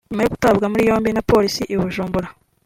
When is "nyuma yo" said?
0.07-0.31